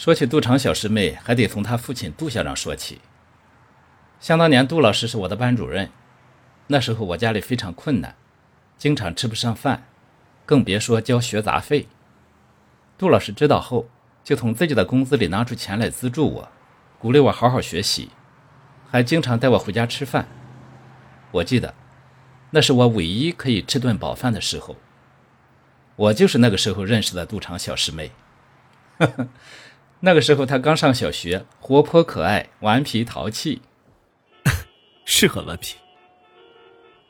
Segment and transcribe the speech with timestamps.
[0.00, 3.02] 说起杜长小师妹，还得从他父亲杜校长说起。
[4.18, 5.90] 想当年，杜老师是我的班主任，
[6.68, 8.16] 那时候我家里非常困难，
[8.78, 9.86] 经常吃不上饭，
[10.46, 11.86] 更别说交学杂费。
[12.96, 13.90] 杜老师知道后，
[14.24, 16.48] 就从自己的工资里拿出钱来资助我，
[16.98, 18.08] 鼓励我好好学习，
[18.90, 20.26] 还经常带我回家吃饭。
[21.30, 21.74] 我记得，
[22.52, 24.76] 那是我唯一可以吃顿饱饭的时候。
[25.96, 28.10] 我就是那个时候认识的杜长小师妹。
[28.96, 29.28] 呵呵。
[30.02, 33.60] 那个时候他刚上小学，活泼可爱，顽皮淘气，
[35.04, 35.76] 是很顽皮。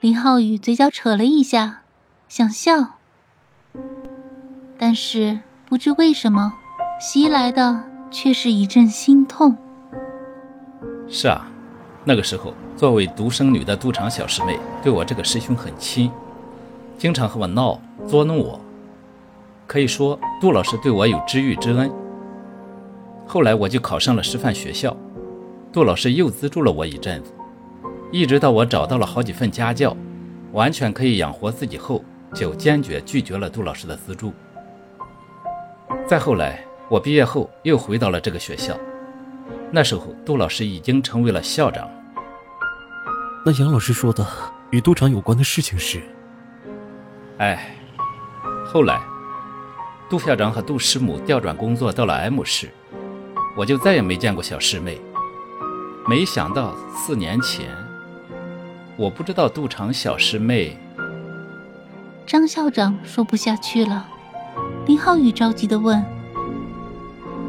[0.00, 1.82] 林浩宇嘴角扯了一下，
[2.28, 2.98] 想笑，
[4.76, 6.52] 但是不知为什么，
[7.00, 9.56] 袭来的却是一阵心痛。
[11.08, 11.48] 是啊，
[12.04, 16.10] 那个时候作为独生女的杜长小师妹，对我这个师兄很亲，
[16.98, 18.60] 经常和我闹，捉弄我。
[19.68, 21.88] 可以说，杜老师对我有知遇之恩。
[23.32, 24.96] 后来我就考上了师范学校，
[25.72, 27.32] 杜老师又资助了我一阵子，
[28.10, 29.96] 一直到我找到了好几份家教，
[30.50, 34.32] 完全可以养活自己后，就坚决拒绝了杜老师的资助。
[36.08, 38.76] 再后来，我毕业后又回到了这个学校，
[39.70, 41.88] 那时候杜老师已经成为了校长。
[43.46, 44.26] 那杨老师说的
[44.70, 46.02] 与杜长有关的事情是？
[47.38, 47.76] 哎，
[48.66, 49.00] 后来，
[50.08, 52.68] 杜校长和杜师母调转工作到了 M 市。
[53.60, 54.98] 我就再也没见过小师妹。
[56.08, 57.68] 没想到四年前，
[58.96, 60.78] 我不知道杜长小师妹。
[62.26, 64.08] 张校长说不下去了，
[64.86, 66.02] 林浩宇着急的问：“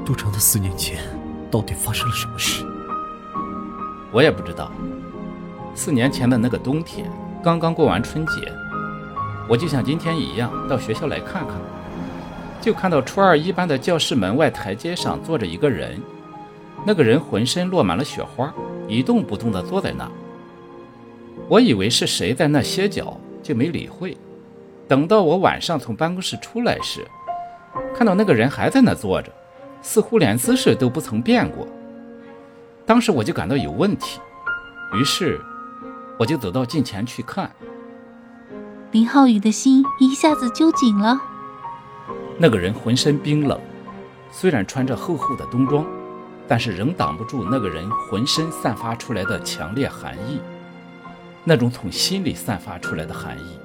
[0.04, 1.02] 杜长的四年前
[1.50, 2.66] 到底发生了什么事？”
[4.12, 4.70] 我也不知道。
[5.74, 7.10] 四年前的那个冬天，
[7.42, 8.52] 刚刚过完春节，
[9.48, 11.56] 我就像今天一样到学校来看看。
[12.62, 16.00] 就看到初二一班的教室门外台阶上坐着一个人，
[16.86, 18.54] 那个人浑身落满了雪花，
[18.88, 20.08] 一动不动地坐在那。
[21.50, 24.16] 我以为是谁在那歇脚，就没理会。
[24.88, 27.04] 等到我晚上从办公室出来时，
[27.96, 29.32] 看到那个人还在那坐着，
[29.82, 31.68] 似乎连姿势都不曾变过。
[32.86, 34.20] 当时我就感到有问题，
[34.94, 35.42] 于是
[36.20, 37.50] 我就走到近前去看。
[38.92, 41.20] 林浩宇的心一下子揪紧了。
[42.38, 43.60] 那个人浑身冰冷，
[44.32, 45.86] 虽然穿着厚厚的冬装，
[46.48, 50.40] 但是仍挡不住那个人浑身散发出来的强烈寒意，
[51.44, 53.60] 那种从心里散发出来的寒意。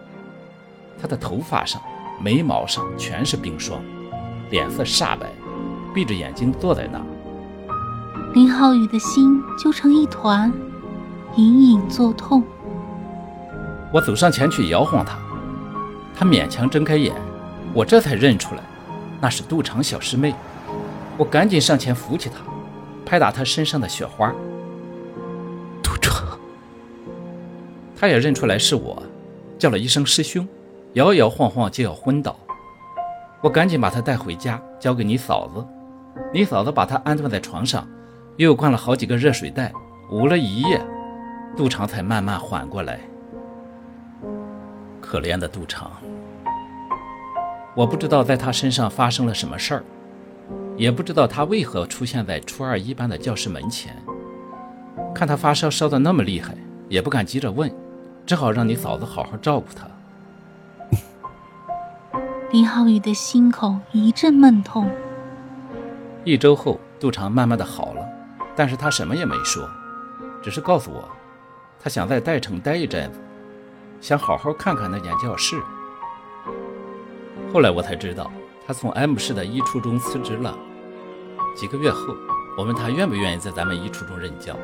[1.01, 1.81] 他的头发上、
[2.21, 3.81] 眉毛上全是冰霜，
[4.51, 5.27] 脸色煞白，
[5.95, 7.01] 闭着眼睛坐在那。
[8.35, 10.53] 林浩宇的心揪成一团，
[11.37, 12.43] 隐隐作痛。
[13.93, 15.17] 我走上前去摇晃他，
[16.15, 17.15] 他勉强睁开眼。
[17.77, 18.63] 我这才认出来，
[19.21, 20.35] 那是杜长小师妹。
[21.19, 22.37] 我赶紧上前扶起她，
[23.05, 24.33] 拍打她身上的雪花。
[25.83, 26.39] 杜长，
[27.95, 29.03] 他也认出来是我，
[29.59, 30.49] 叫了一声师兄，
[30.95, 32.35] 摇摇晃晃就要昏倒。
[33.43, 35.63] 我赶紧把他带回家，交给你嫂子。
[36.33, 37.87] 你嫂子把他安顿在床上，
[38.37, 39.71] 又灌了好几个热水袋，
[40.11, 40.81] 捂了一夜，
[41.55, 42.99] 杜长才慢慢缓过来。
[44.99, 45.91] 可怜的杜长。
[47.77, 49.85] 我不知道在他身上发生了什么事儿，
[50.79, 53.95] 也不知道他为何出现在初二一班的教室门前。
[55.15, 56.57] 看他发烧烧得那么厉害，
[56.89, 57.71] 也不敢急着问，
[58.25, 59.87] 只好让你嫂子好好照顾他。
[62.51, 64.91] 林浩宇的心口一阵闷痛。
[66.25, 68.03] 一周后，杜长慢慢的好了，
[68.57, 69.69] 但是他什么也没说，
[70.43, 71.07] 只是告诉我，
[71.79, 73.21] 他想在代城待一阵子，
[74.01, 75.61] 想好好看看那间教室。
[77.53, 78.31] 后来我才知道，
[78.67, 80.55] 他从 M 市的一初中辞职了。
[81.57, 82.15] 几个月后，
[82.59, 84.55] 我问他愿不愿意在咱们一初中任教。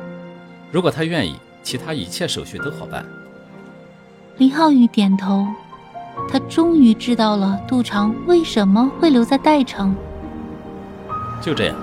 [0.71, 3.03] 如果他愿意，其他一切手续都好办。
[4.37, 5.47] 林浩宇点头，
[6.29, 9.95] 他终于知道了杜长为什么会留在代城。
[11.41, 11.75] 就这样，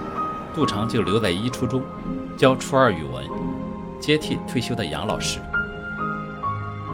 [0.55, 1.83] 杜长就留在一初中，
[2.37, 3.25] 教初二语文，
[3.99, 5.41] 接替退休的杨老师。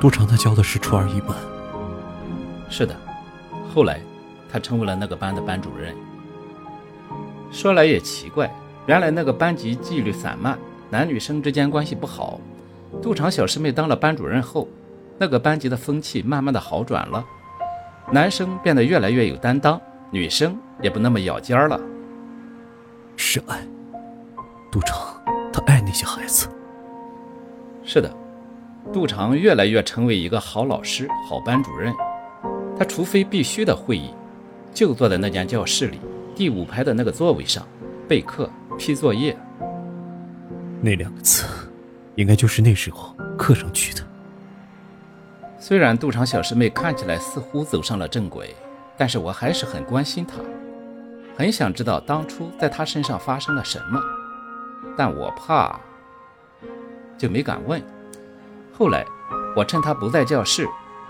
[0.01, 1.37] 杜长他教的是初二一班。
[2.71, 2.97] 是的。
[3.77, 4.01] 后来，
[4.51, 5.95] 他成为了那个班的班主任。
[7.53, 8.51] 说来也奇怪，
[8.87, 10.59] 原来那个班级纪律散漫，
[10.89, 12.41] 男女生之间关系不好。
[13.03, 14.67] 杜长小师妹当了班主任后，
[15.19, 17.23] 那个班级的风气慢慢的好转了，
[18.11, 19.79] 男生变得越来越有担当，
[20.11, 21.79] 女生也不那么咬尖了。
[23.15, 23.61] 是爱，
[24.73, 24.97] 杜长
[25.53, 26.49] 他爱那些孩子。
[27.85, 28.11] 是的，
[28.91, 31.93] 杜长越来越成为一个好老师、好班主任。
[32.79, 34.11] 他除非必须的会议，
[34.75, 35.99] 就坐在那间教室里
[36.35, 37.67] 第五排的那个座位上
[38.07, 39.37] 备课、批作业。
[40.83, 41.45] 那两个字，
[42.17, 44.01] 应该就是那时候刻上去的。
[45.59, 48.55] 虽然杜长小师妹看起来似乎走上了正轨，
[48.97, 50.35] 但是我还是很关心她，
[51.35, 53.99] 很想知道当初在她身上发生了什么，
[54.97, 55.81] 但我怕，
[57.17, 57.83] 就没敢问。
[58.75, 59.05] 后来，
[59.57, 60.69] 我趁她不在教室。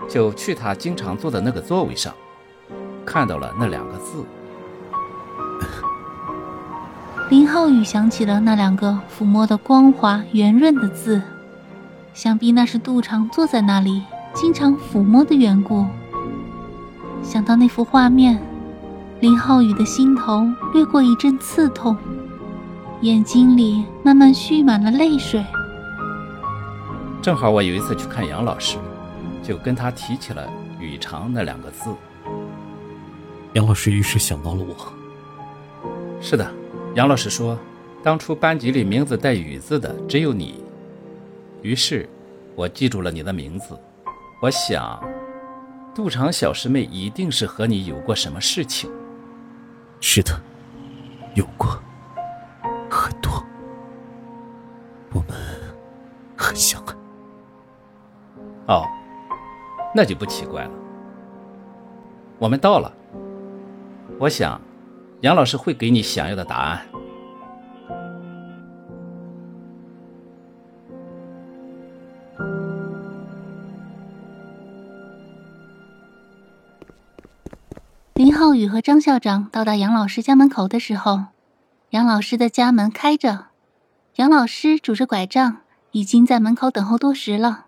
[0.09, 2.13] 就去他经常坐的那个座位上，
[3.05, 4.23] 看到了那两个字。
[7.29, 11.21] 林浩宇想起了那两个抚摸的光滑圆润的字，
[12.13, 14.01] 想必那是杜长坐在那里
[14.33, 15.85] 经常抚摸的缘故。
[17.21, 18.41] 想到那幅画面，
[19.19, 21.97] 林浩宇的心头掠过一阵刺痛，
[23.01, 25.43] 眼睛里慢慢蓄满了泪水。
[27.21, 28.77] 正好我有一次去看杨老师。
[29.47, 30.45] 就跟他提起了
[30.77, 31.89] “宇长”那两个字，
[33.53, 34.75] 杨老师于是想到了我。
[36.19, 36.45] 是的，
[36.95, 37.57] 杨老师说，
[38.03, 40.61] 当初班级里名字带“雨”字的只有你，
[41.61, 42.09] 于是，
[42.55, 43.79] 我记住了你的名字。
[44.41, 45.01] 我想，
[45.95, 48.91] 杜长小师妹一定是和你有过什么事情。
[50.01, 50.37] 是的，
[51.35, 51.81] 有过，
[52.89, 53.31] 很多，
[55.13, 55.37] 我们
[56.35, 56.93] 很相爱。
[58.73, 58.85] 哦。
[59.97, 60.71] 那就不奇怪了。
[62.37, 62.93] 我们到了，
[64.19, 64.61] 我想，
[65.21, 66.85] 杨老师会给你想要的答案。
[78.13, 81.23] 林浩宇和张校长到达杨老师家门口的时候，
[81.89, 83.45] 杨老师的家门开着，
[84.17, 87.65] 杨老师拄着拐杖，已经在门口等候多时了。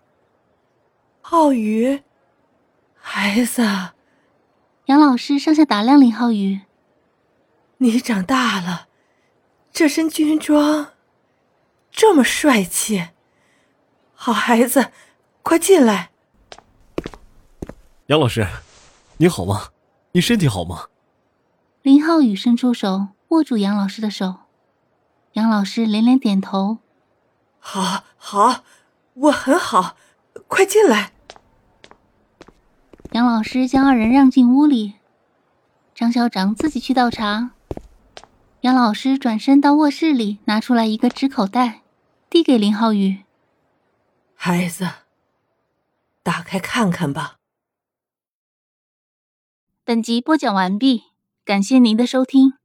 [1.22, 2.04] 浩宇。
[3.02, 3.64] 孩子，
[4.86, 6.62] 杨老师上下打量林浩宇。
[7.78, 8.88] 你长大了，
[9.72, 10.94] 这身军装，
[11.92, 13.10] 这么帅气。
[14.14, 14.92] 好孩子，
[15.42, 16.12] 快进来。
[18.08, 18.48] 杨老师，
[19.18, 19.70] 你好吗？
[20.12, 20.88] 你身体好吗？
[21.82, 24.36] 林浩宇伸出手握住杨老师的手，
[25.34, 26.80] 杨老师连连点头。
[27.60, 28.64] 好，好，
[29.14, 29.96] 我很好，
[30.48, 31.14] 快进来。
[33.12, 34.94] 杨老师将二人让进屋里，
[35.96, 37.52] 张校长自己去倒茶。
[38.62, 41.82] 杨老师转身到卧室里，拿出来一个纸口袋，
[42.30, 43.24] 递给林浩宇
[44.36, 44.88] ：“孩子，
[46.22, 47.38] 打开看看吧。”
[49.84, 51.06] 本集播讲完毕，
[51.44, 52.59] 感谢您的收听。